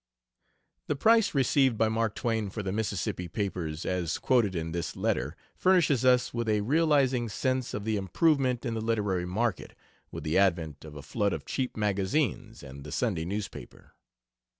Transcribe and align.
The 0.87 0.95
price 0.95 1.35
received 1.35 1.77
by 1.77 1.87
Mark 1.87 2.15
Twain 2.15 2.49
for 2.49 2.63
the 2.63 2.71
Mississippi 2.71 3.27
papers, 3.27 3.85
as 3.85 4.17
quoted 4.17 4.55
in 4.55 4.71
this 4.71 4.95
letter, 4.95 5.35
furnishes 5.55 6.03
us 6.03 6.33
with 6.33 6.49
a 6.49 6.61
realizing 6.61 7.29
sense 7.29 7.75
of 7.75 7.85
the 7.85 7.97
improvement 7.97 8.65
in 8.65 8.73
the 8.73 8.81
literary 8.81 9.27
market, 9.27 9.75
with 10.09 10.23
the 10.23 10.39
advent 10.39 10.83
of 10.85 10.95
a 10.95 11.03
flood 11.03 11.33
of 11.33 11.45
cheap 11.45 11.77
magazines 11.77 12.63
and 12.63 12.83
the 12.83 12.91
Sunday 12.91 13.25
newspaper. 13.25 13.93